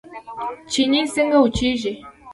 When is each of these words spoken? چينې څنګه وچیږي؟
چينې 0.71 1.01
څنګه 1.13 1.37
وچیږي؟ 1.41 1.93